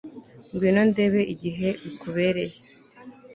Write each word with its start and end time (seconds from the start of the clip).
Ngwino 0.51 0.81
ndebe 0.91 1.21
igihe 1.33 1.69
bikubereye 1.83 2.57